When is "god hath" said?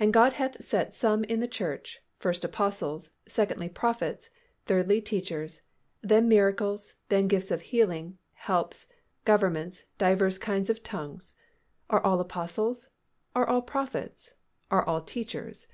0.12-0.64